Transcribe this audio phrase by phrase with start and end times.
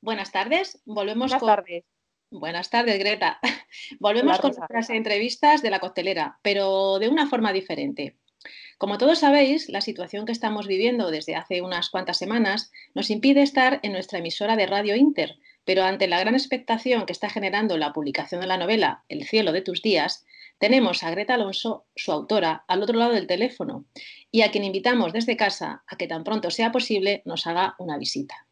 [0.00, 0.80] Buenas tardes.
[0.84, 1.48] Volvemos Buenas con...
[1.48, 1.84] tardes.
[2.30, 3.38] Buenas tardes, Greta.
[4.00, 8.16] Volvemos Hola, con nuestras entrevistas de la coctelera, pero de una forma diferente.
[8.78, 13.42] Como todos sabéis, la situación que estamos viviendo desde hace unas cuantas semanas nos impide
[13.42, 17.76] estar en nuestra emisora de Radio Inter, pero ante la gran expectación que está generando
[17.76, 20.24] la publicación de la novela El cielo de tus días,
[20.58, 23.84] tenemos a Greta Alonso, su autora, al otro lado del teléfono
[24.30, 27.98] y a quien invitamos desde casa a que tan pronto sea posible nos haga una
[27.98, 28.46] visita.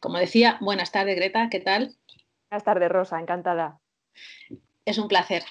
[0.00, 1.94] Como decía, buenas tardes, Greta, ¿qué tal?
[2.50, 3.80] Buenas tardes, Rosa, encantada.
[4.84, 5.42] Es un placer.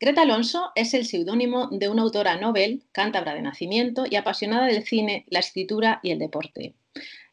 [0.00, 4.82] Greta Alonso es el seudónimo de una autora novel, cántabra de nacimiento y apasionada del
[4.82, 6.74] cine, la escritura y el deporte.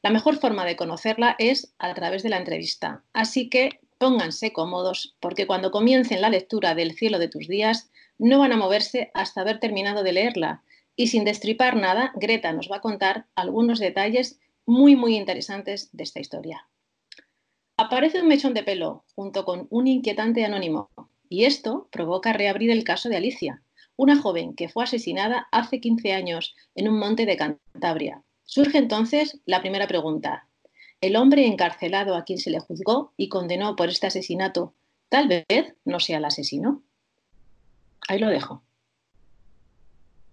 [0.04, 5.16] La mejor forma de conocerla es a través de la entrevista, así que pónganse cómodos
[5.20, 9.42] porque cuando comiencen la lectura del cielo de tus días no van a moverse hasta
[9.42, 10.62] haber terminado de leerla
[10.96, 16.04] y sin destripar nada, Greta nos va a contar algunos detalles muy muy interesantes de
[16.04, 16.68] esta historia.
[17.78, 20.90] Aparece un mechón de pelo junto con un inquietante anónimo
[21.30, 23.64] y esto provoca reabrir el caso de Alicia,
[23.96, 28.24] una joven que fue asesinada hace 15 años en un monte de Cantabria.
[28.44, 30.48] Surge entonces la primera pregunta.
[31.02, 34.74] ¿El hombre encarcelado a quien se le juzgó y condenó por este asesinato
[35.10, 36.84] tal vez no sea el asesino?
[38.08, 38.64] Ahí lo dejo.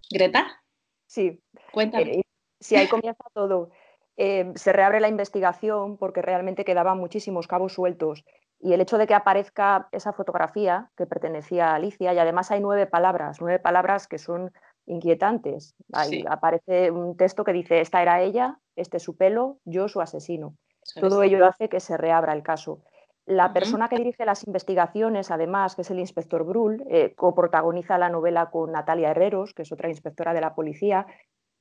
[0.09, 0.61] Greta,
[1.07, 1.39] Sí,
[1.71, 2.19] cuéntame.
[2.19, 2.21] eh,
[2.59, 3.71] sí, ahí comienza todo.
[4.17, 8.23] Eh, se reabre la investigación porque realmente quedaban muchísimos cabos sueltos.
[8.59, 12.61] Y el hecho de que aparezca esa fotografía que pertenecía a Alicia, y además hay
[12.61, 14.51] nueve palabras, nueve palabras que son
[14.85, 15.75] inquietantes.
[15.93, 16.25] Ahí Sí.
[16.27, 20.55] aparece un texto que dice, esta era ella, este es su pelo, yo su asesino.
[20.99, 22.79] Todo ello hace que se reabra el caso.
[23.25, 28.09] La persona que dirige las investigaciones, además, que es el inspector Brull, eh, coprotagoniza la
[28.09, 31.07] novela con Natalia Herreros, que es otra inspectora de la policía.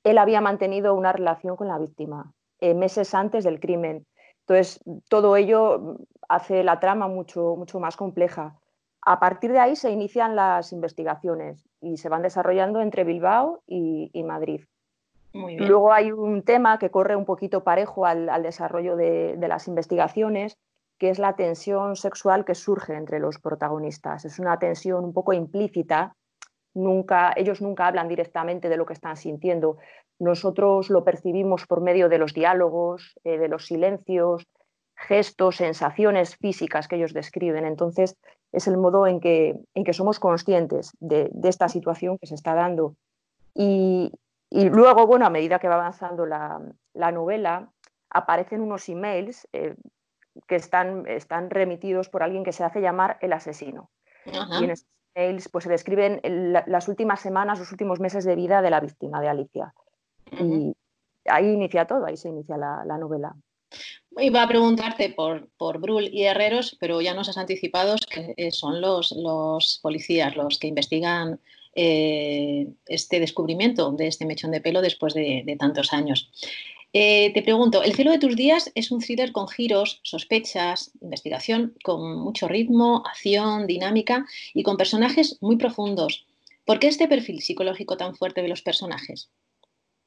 [0.04, 2.34] Él había mantenido una relación con la víctima
[2.64, 4.06] eh, meses antes del crimen.
[4.40, 5.96] Entonces, todo ello mm,
[6.30, 8.56] hace la trama mucho, mucho más compleja.
[9.02, 14.10] A partir de ahí se inician las investigaciones y se van desarrollando entre Bilbao y,
[14.14, 14.62] y Madrid.
[15.34, 15.68] Muy bien.
[15.68, 19.68] Luego hay un tema que corre un poquito parejo al, al desarrollo de, de, las
[19.68, 20.56] investigaciones,
[20.98, 24.24] que es la tensión sexual que surge entre los protagonistas.
[24.24, 26.16] Es una tensión un poco implícita.
[26.74, 29.78] Nunca, ellos nunca hablan directamente de lo que están sintiendo.
[30.18, 34.46] Nosotros lo percibimos por medio de los diálogos, eh, de los silencios,
[34.96, 37.64] gestos, sensaciones físicas que ellos describen.
[37.64, 38.16] Entonces,
[38.52, 42.34] es el modo en que, en que somos conscientes de, de esta situación que se
[42.34, 42.94] está dando.
[43.54, 44.12] Y,
[44.50, 46.60] y luego, bueno, a medida que va avanzando la,
[46.92, 47.70] la novela,
[48.10, 49.74] aparecen unos emails eh,
[50.46, 53.90] que están, están, remitidos por alguien que se hace llamar el asesino.
[54.32, 54.60] Ajá.
[54.60, 54.86] Y en esos
[55.50, 59.20] pues, se describen la, las últimas semanas, los últimos meses de vida de la víctima,
[59.20, 59.74] de Alicia.
[60.32, 60.74] Uh -huh.
[61.24, 63.34] Y ahí inicia todo, ahí se inicia la, la novela.
[64.16, 68.80] Iba a preguntarte por, por Brull y Herreros, pero ya nos has anticipado que son
[68.80, 71.40] los, los policías los que investigan
[71.74, 76.30] eh, este descubrimiento de este mechón de pelo después de, tantos años.
[76.92, 81.74] Eh, te pregunto, El cielo de tus días es un thriller con giros, sospechas, investigación,
[81.82, 86.26] con mucho ritmo, acción, dinámica y con personajes muy profundos.
[86.64, 89.30] ¿Por qué este perfil psicológico tan fuerte de los personajes?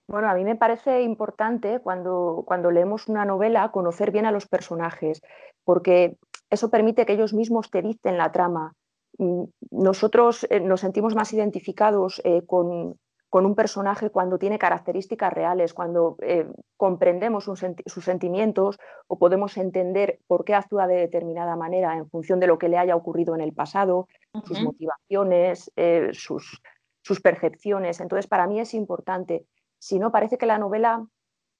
[0.08, 4.48] Bueno, a mí me parece importante cuando, cuando leemos una novela conocer bien a los
[4.48, 5.22] personajes,
[5.66, 6.16] porque
[6.50, 8.74] eso permite que ellos mismos te dicten la trama.
[9.72, 15.74] Nosotros eh, nos sentimos más identificados eh, con, con, un personaje cuando tiene características reales,
[15.74, 21.98] cuando eh, comprendemos sus, sus sentimientos o podemos entender por qué actúa de determinada manera
[21.98, 24.46] en función de lo que le haya ocurrido en el pasado, uh -huh.
[24.46, 26.62] sus motivaciones, eh, sus,
[27.02, 28.00] sus percepciones.
[28.00, 29.46] Entonces, para mí es importante
[29.80, 31.06] si no, parece que la novela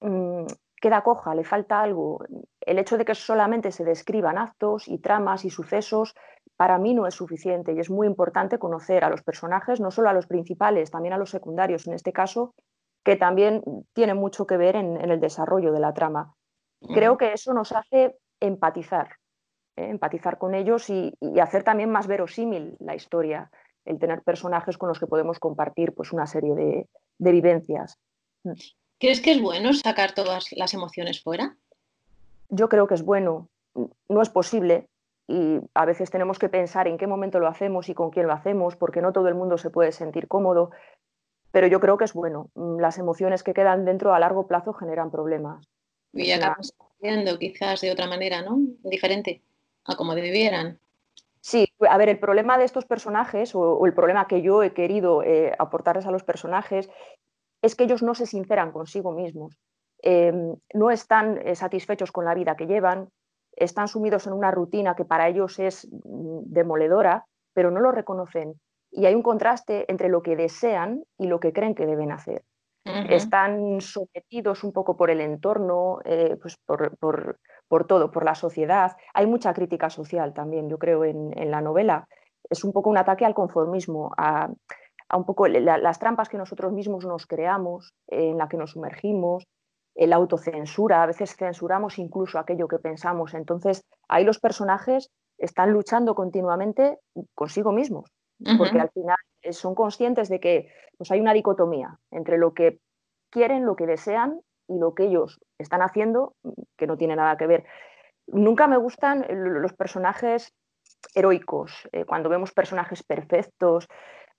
[0.00, 0.46] mmm,
[0.80, 2.24] queda coja, le falta algo.
[2.60, 6.14] El hecho de que solamente se describan actos y tramas y sucesos,
[6.56, 10.08] para mí no es suficiente y es muy importante conocer a los personajes, no solo
[10.08, 12.54] a los principales, también a los secundarios, en este caso,
[13.04, 13.62] que también
[13.92, 16.34] tienen mucho que ver en, en el desarrollo de la trama.
[16.94, 19.08] Creo que eso nos hace empatizar,
[19.76, 19.88] ¿eh?
[19.88, 23.50] empatizar con ellos y, y hacer también más verosímil la historia,
[23.84, 26.88] el tener personajes con los que podemos compartir pues, una serie de,
[27.18, 27.98] de vivencias.
[28.98, 31.56] ¿Crees que es bueno sacar todas las emociones fuera?
[32.48, 33.48] Yo creo que es bueno.
[34.08, 34.88] No es posible
[35.28, 38.32] y a veces tenemos que pensar en qué momento lo hacemos y con quién lo
[38.32, 40.70] hacemos, porque no todo el mundo se puede sentir cómodo,
[41.52, 42.50] pero yo creo que es bueno.
[42.54, 45.68] Las emociones que quedan dentro a largo plazo generan problemas.
[46.12, 48.58] Y acabamos viendo quizás de otra manera, ¿no?
[48.82, 49.42] Diferente
[49.84, 50.80] a como debieran.
[51.40, 54.72] Sí, a ver, el problema de estos personajes, o, o el problema que yo he
[54.72, 56.90] querido eh, aportarles a los personajes,
[57.62, 59.58] es que ellos no se sinceran consigo mismos.
[60.02, 60.32] Eh,
[60.74, 63.08] no están eh, satisfechos con la vida que llevan,
[63.56, 68.54] están sumidos en una rutina que para ellos es mm, demoledora, pero no lo reconocen.
[68.90, 72.42] Y hay un contraste entre lo que desean y lo que creen que deben hacer.
[73.10, 78.96] Están sometidos un poco por el entorno, eh, pues por, todo, por la sociedad.
[79.12, 82.08] Hay mucha crítica social también, yo creo, en, la novela.
[82.48, 84.48] Es un poco un ataque al conformismo, a,
[85.16, 89.46] un poco las trampas que nosotros mismos nos creamos, en la que nos sumergimos,
[89.94, 93.34] la autocensura, a veces censuramos incluso aquello que pensamos.
[93.34, 96.98] Entonces, ahí los personajes están luchando continuamente
[97.34, 98.10] consigo mismos,
[98.58, 102.78] porque al final eh, son conscientes de que pues, hay una dicotomía entre lo que
[103.30, 106.34] quieren, lo que desean y lo que ellos están haciendo,
[106.76, 107.64] que no tiene nada que ver.
[108.26, 110.52] Nunca me gustan los personajes
[111.14, 113.88] heroicos, eh, cuando vemos personajes perfectos,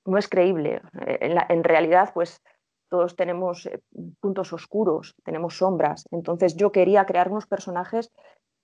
[0.10, 0.82] no es creíble.
[1.22, 2.42] En, en realidad, pues
[2.90, 3.80] todos tenemos eh,
[4.20, 6.06] puntos oscuros, tenemos sombras.
[6.12, 8.12] Entonces yo quería crear unos personajes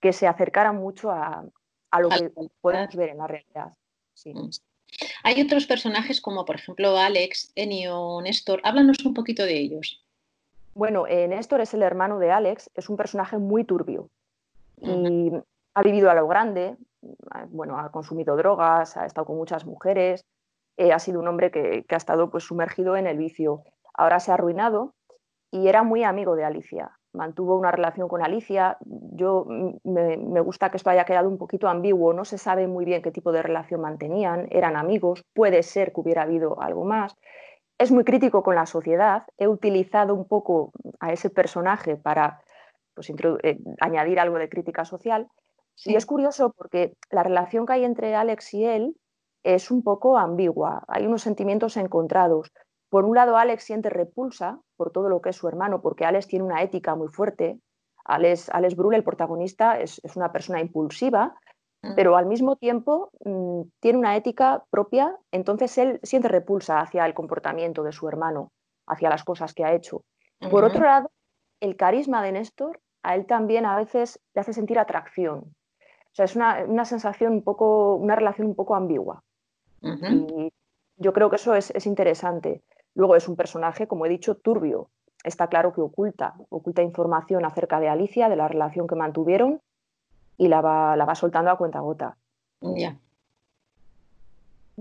[0.00, 1.44] que se acercaran mucho a,
[1.98, 3.72] lo que podemos ver en la realidad.
[4.24, 4.50] Mm.
[5.24, 8.60] Hay otros personajes como por ejemplo Alex, Enio, Néstor.
[8.64, 10.04] Háblanos un poquito de ellos.
[10.74, 14.10] Bueno, eh, Néstor es el hermano de Alex, es un personaje muy turbio
[14.78, 15.32] y
[15.72, 16.76] ha vivido a lo grande,
[17.48, 20.26] bueno, ha consumido drogas, ha estado con muchas mujeres,
[20.76, 23.64] eh, ha sido un hombre que, ha estado pues, sumergido en el vicio
[23.96, 24.94] ahora se ha arruinado
[25.50, 26.98] y era muy amigo de Alicia.
[27.12, 28.76] Mantuvo una relación con Alicia.
[28.84, 32.84] Yo mm, me, gusta que esto haya quedado un poquito ambiguo, no se sabe muy
[32.84, 37.16] bien qué tipo de relación mantenían, eran amigos, puede ser que hubiera habido algo más.
[37.78, 39.24] Es muy crítico con la sociedad.
[39.38, 42.40] He utilizado un poco a ese personaje para
[42.94, 43.10] pues,
[43.42, 45.28] eh, añadir algo de crítica social.
[45.84, 48.96] Y es curioso porque la relación que hay entre Alex y él
[49.46, 50.82] es un poco ambigua.
[50.88, 52.52] Hay unos sentimientos encontrados.
[52.90, 56.26] Por un lado, Alex siente repulsa por todo lo que es su hermano, porque Alex
[56.26, 57.60] tiene una ética muy fuerte.
[58.04, 61.36] Alex, Alex Brule, el protagonista, es, una persona impulsiva,
[61.82, 61.94] mm.
[61.94, 67.14] pero al mismo tiempo mm, tiene una ética propia, entonces él siente repulsa hacia el
[67.14, 68.50] comportamiento de su hermano,
[68.88, 70.02] hacia las cosas que ha hecho.
[70.50, 71.10] Por otro lado,
[71.60, 75.38] el carisma de Néstor a él también a veces le hace sentir atracción.
[75.38, 79.22] O sea, es una, sensación un poco, una relación un poco ambigua.
[79.82, 80.52] Y
[80.96, 82.62] yo creo que eso es, es interesante.
[82.94, 84.90] Luego es un personaje, como he dicho, turbio.
[85.22, 89.60] Está claro que oculta, oculta información acerca de Alicia, de la relación que mantuvieron
[90.38, 92.16] y la va, la va soltando a cuenta gota.
[92.60, 92.98] Ya.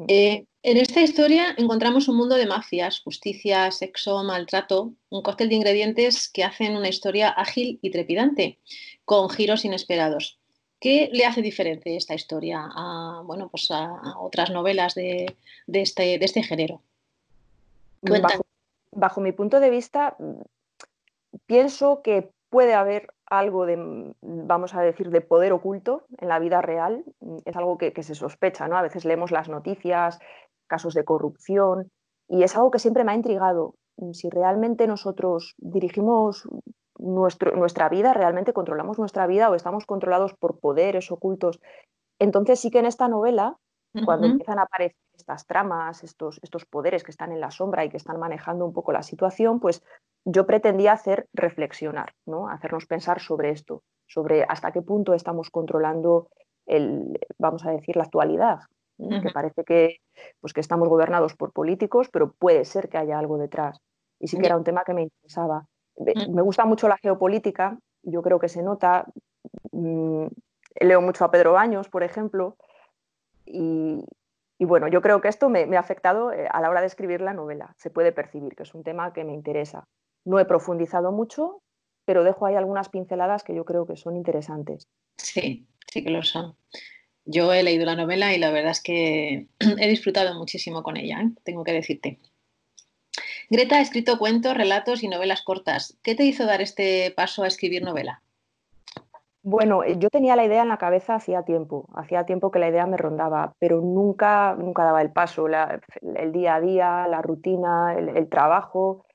[0.07, 5.55] Eh, en esta historia encontramos un mundo de mafias, justicia, sexo, maltrato, un cóctel de
[5.55, 8.59] ingredientes que hacen una historia ágil y trepidante,
[9.05, 10.39] con giros inesperados.
[10.85, 15.35] ¿Qué le hace diferente esta historia a, bueno, pues a, otras novelas de,
[15.65, 16.83] este, de este género?
[18.91, 20.15] Bajo, mi punto de vista,
[21.47, 26.61] pienso que puede haber algo de, vamos a decir, de poder oculto en la vida
[26.61, 27.03] real.
[27.45, 28.77] Es algo que, se sospecha, ¿no?
[28.77, 30.19] A veces leemos las noticias,
[30.67, 31.89] casos de corrupción,
[32.29, 33.73] y es algo que siempre me ha intrigado.
[34.11, 36.47] Si realmente nosotros dirigimos
[36.97, 41.59] nuestra vida, realmente controlamos nuestra vida o estamos controlados por poderes ocultos.
[42.19, 43.57] Entonces sí que en esta novela,
[44.05, 47.89] cuando empiezan a aparecer estas tramas, estos, estos poderes que están en la sombra y
[47.89, 49.83] que están manejando un poco la situación, pues
[50.25, 52.49] yo pretendía hacer reflexionar, ¿no?
[52.49, 56.29] hacernos pensar sobre esto, sobre hasta qué punto estamos controlando
[56.65, 58.59] el, vamos a decir, la actualidad,
[58.97, 59.97] que parece que,
[60.39, 63.81] pues, que estamos gobernados por políticos, pero puede ser que haya algo detrás.
[64.19, 65.67] Y sí que era un tema que me interesaba.
[65.97, 69.05] Me gusta mucho la geopolítica, yo creo que se nota.
[69.71, 70.27] Mm,
[70.81, 72.57] leo mucho a Pedro Baños, por ejemplo,
[73.45, 74.03] y,
[74.57, 77.21] y bueno, yo creo que esto me, ha afectado eh, a la hora de escribir
[77.21, 77.73] la novela.
[77.77, 79.87] Se puede percibir que es un tema que me interesa.
[80.23, 81.61] No he profundizado mucho,
[82.05, 84.87] pero dejo ahí algunas pinceladas que yo creo que son interesantes.
[85.17, 86.55] Sí, sí que lo son.
[87.25, 91.21] Yo he leído la novela y la verdad es que he disfrutado muchísimo con ella,
[91.21, 91.31] ¿eh?
[91.43, 92.19] tengo que decirte.
[93.49, 95.97] Greta ha escrito cuentos, relatos y novelas cortas.
[96.01, 98.21] ¿Qué te hizo dar este paso a escribir novela?
[99.43, 102.69] Bueno, eh, yo tenía la idea en la cabeza hacía tiempo, hacía tiempo que la
[102.69, 107.93] idea me rondaba, pero nunca, nunca daba el paso, el día a día, la rutina,
[107.93, 109.05] el, trabajo.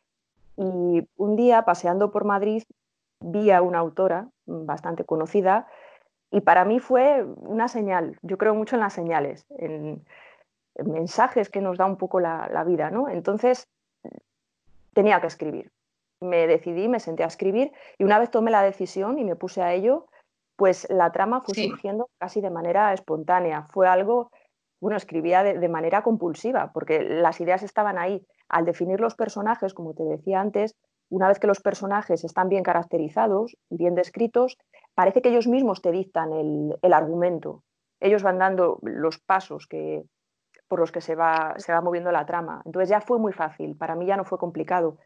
[0.57, 2.63] Y un día, paseando por Madrid,
[3.21, 5.67] vi a una autora bastante conocida
[6.31, 8.17] y para mí fue una señal.
[8.23, 10.05] Yo creo mucho en las señales, en,
[10.85, 13.09] mensajes que nos da un poco la, vida, ¿no?
[13.09, 13.67] Entonces,
[14.93, 15.71] tenía que escribir.
[16.21, 19.63] Me decidí, me senté a escribir y una vez tomé la decisión y me puse
[19.63, 20.07] a ello,
[20.57, 23.69] pues la trama fue surgiendo casi de manera espontánea.
[23.73, 24.31] Fue algo,
[24.81, 28.27] bueno, escribía de, manera compulsiva, porque las ideas estaban ahí.
[28.51, 30.77] Al definir los personajes, como te decía antes,
[31.09, 34.59] una vez que los personajes están bien caracterizados y bien descritos,
[34.95, 37.63] parece que ellos mismos te dictan el, argumento.
[37.99, 40.03] Ellos van dando los pasos que,
[40.71, 42.63] por los que se va, se va moviendo la trama.
[42.65, 44.99] Entonces ya fue muy fácil, para mí ya no fue complicado.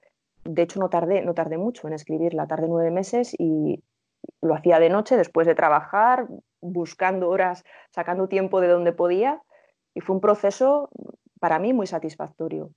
[0.45, 3.83] De hecho, no tardé, no tardé mucho en escribirla, tardé nueve meses y
[4.43, 6.29] lo hacía de noche después de trabajar,
[6.61, 9.41] buscando horas, sacando tiempo de donde podía
[9.95, 10.91] y fue un proceso
[11.41, 12.71] para mí muy satisfactorio.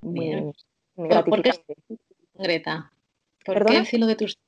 [0.00, 0.54] Muy,
[0.96, 1.76] gratificante.
[2.32, 2.92] Greta,
[3.44, 4.38] ¿por qué, el cielo de tus,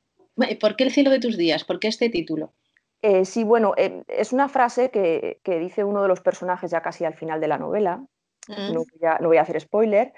[0.59, 1.65] ¿por qué el cielo de tus días?
[1.65, 2.55] ¿Por qué este título?
[3.03, 7.05] Eh, sí, bueno, eh, es una frase que, dice uno de los personajes ya casi
[7.05, 7.99] al final de la novela.
[8.49, 8.73] Mm.
[8.73, 8.85] No,
[9.21, 10.13] voy a, hacer spoiler,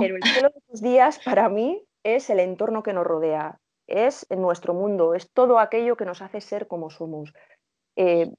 [0.00, 4.26] pero el cielo de tus días para mí es el entorno que nos rodea, es
[4.30, 7.34] nuestro mundo, es todo aquello que nos hace ser como somos.
[7.96, 8.30] Eh,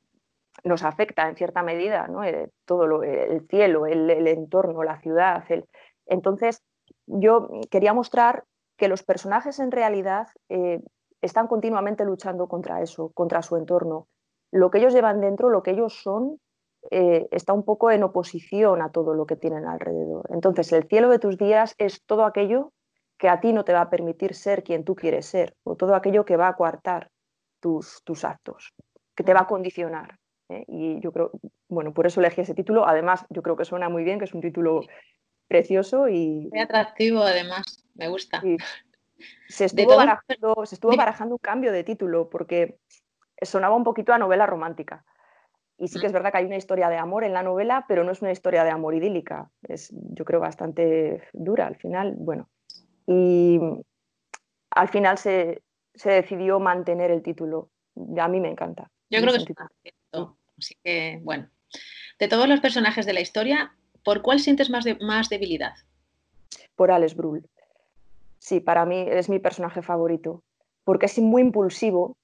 [0.63, 2.21] nos afecta en cierta medida, ¿no?
[2.65, 5.43] todo el cielo, el, entorno, la ciudad.
[6.07, 6.63] Entonces,
[7.05, 8.43] yo quería mostrar
[8.77, 10.81] que los personajes en realidad eh,
[11.21, 14.07] están continuamente luchando contra eso, contra su entorno.
[14.51, 16.39] Lo que ellos llevan dentro, lo que ellos son,
[16.91, 20.25] eh, está un poco en oposición a todo lo que tienen alrededor.
[20.29, 22.71] Entonces, el cielo de tus días es todo aquello
[23.17, 25.95] que a ti no te va a permitir ser quien tú quieres ser, o todo
[25.95, 27.09] aquello que va a coartar
[27.59, 28.73] tus, tus actos,
[29.15, 30.19] que te va a condicionar.
[30.49, 30.63] ¿eh?
[30.67, 31.31] Y yo creo,
[31.67, 32.87] bueno, por eso elegí ese título.
[32.87, 34.81] Además, yo creo que suena muy bien, que es un título
[35.47, 36.47] precioso y...
[36.51, 38.41] Muy atractivo, además, me gusta.
[39.47, 42.79] Se estuvo, barajando, se estuvo barajando un cambio de título porque
[43.41, 45.05] sonaba un poquito a novela romántica.
[45.77, 46.15] Y sí que es mm.
[46.15, 48.63] verdad que hay una historia de amor en la novela, pero no es una historia
[48.63, 49.51] de amor idílica.
[49.67, 52.15] Es, yo creo, bastante dura al final.
[52.17, 52.49] Bueno,
[53.05, 53.59] y
[54.71, 55.61] al final se,
[55.93, 57.69] se decidió mantener el título.
[58.19, 58.89] A mí me encanta.
[59.09, 59.39] Yo creo que
[59.83, 61.49] es Así que, bueno,
[62.17, 65.73] de todos los personajes de la historia, ¿por cuál sientes más, más debilidad?
[66.75, 67.47] Por Alex Brul.
[68.39, 70.43] Sí, para mí es mi personaje favorito,
[70.83, 72.15] porque es muy impulsivo,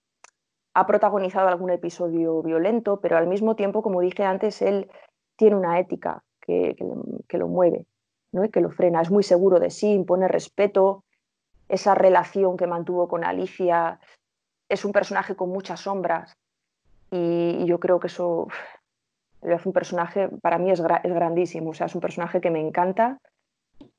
[0.74, 4.89] ha protagonizado algún episodio violento, pero al mismo tiempo, como dije antes, él
[5.36, 6.75] tiene una ética que,
[7.32, 7.86] lo mueve,
[8.32, 8.43] ¿no?
[8.46, 9.01] y que lo frena.
[9.01, 11.03] Es muy seguro de sí, impone respeto.
[11.70, 14.00] Esa relación que mantuvo con Alicia
[14.70, 16.36] es un personaje con muchas sombras,
[17.13, 18.48] y, yo creo que eso
[19.43, 22.50] le hace un personaje, para mí es, es, grandísimo, o sea, es un personaje que
[22.50, 23.20] me encanta.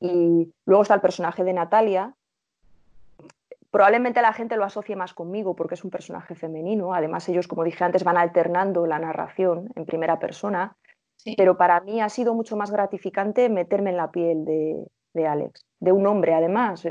[0.01, 2.15] Y luego está el personaje de Natalia.
[3.71, 6.95] Probablemente la gente lo asocie más conmigo porque es un personaje femenino.
[6.95, 10.77] Además, ellos, como dije antes, van alternando la narración en primera persona.
[11.37, 15.65] Pero para mí ha sido mucho más gratificante meterme en la piel de, de Alex,
[15.81, 16.87] de un hombre, además.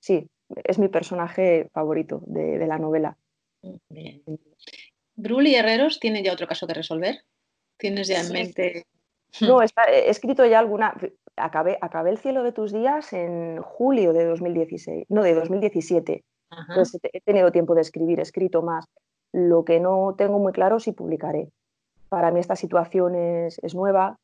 [0.00, 0.30] Sí,
[0.64, 3.18] es mi personaje favorito de, de la novela.
[3.88, 4.22] Bien.
[5.14, 7.16] ¿Brul y Herreros tienen ya otro caso que resolver?
[7.76, 8.86] ¿Tienes ya en mente?
[9.40, 9.68] No, he
[10.08, 10.94] escrito ya alguna.
[11.36, 16.24] Acabé, acabé El cielo de tus días en julio de 2016, no, de 2017.
[16.68, 18.86] Entonces he tenido tiempo de escribir, he escrito más.
[19.32, 21.50] Lo que no tengo muy claro si publicaré.
[22.08, 24.18] Para mí esta situación es, nueva.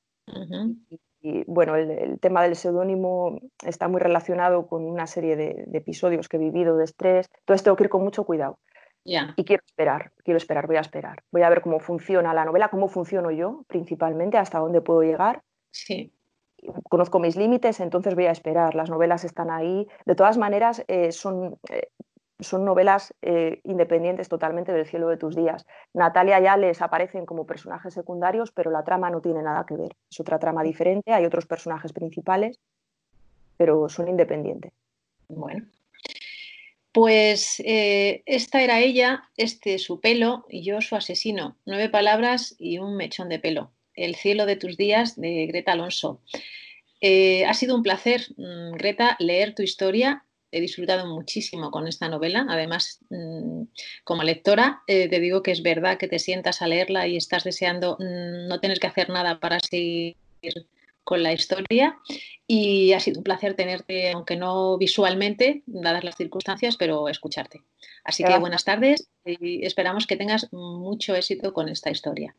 [1.21, 6.29] y, bueno, el, tema del seudónimo está muy relacionado con una serie de, de, episodios
[6.29, 7.29] que he vivido de estrés.
[7.41, 8.59] Entonces tengo que ir con mucho cuidado.
[9.05, 11.23] Y quiero esperar, quiero esperar, voy a esperar.
[11.33, 15.43] Voy a ver cómo funciona la novela, cómo funciono yo principalmente, hasta dónde puedo llegar.
[15.73, 16.13] Sí.
[16.89, 18.75] Conozco mis límites, entonces voy a esperar.
[18.75, 19.87] Las novelas están ahí.
[20.05, 21.89] De todas maneras, eh, son, eh,
[22.39, 25.67] son novelas eh, independientes totalmente del cielo de tus días.
[25.95, 29.97] Natalia ya les aparecen como personajes secundarios, pero la trama no tiene nada que ver.
[30.11, 32.59] Es otra trama diferente, hay otros personajes principales,
[33.57, 34.73] pero son independientes.
[35.29, 35.67] Bueno,
[36.93, 41.57] pues esta era ella, este su pelo y yo su asesino.
[41.65, 43.71] Nueve palabras y un mechón de pelo.
[43.95, 46.21] El cielo de tus días de Greta Alonso.
[47.01, 50.25] Eh, ha sido un placer, mm, Greta, leer tu historia.
[50.53, 52.47] He disfrutado muchísimo con esta novela.
[52.49, 53.63] Además, mm,
[54.05, 57.45] como lectora, eh, te digo que es verdad que te sientas a leerla y estás
[57.45, 60.17] deseando mm, no tener que hacer nada para seguir
[61.05, 61.99] con la historia
[62.47, 67.63] y ha sido un placer tenerte, aunque no visualmente, dadas las circunstancias, pero escucharte.
[68.05, 72.35] Así que buenas tardes y esperamos que tengas mucho éxito con esta historia.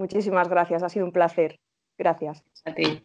[0.00, 1.60] Muchísimas gracias, ha sido un placer.
[1.98, 2.42] Gracias.
[2.64, 3.04] A ti.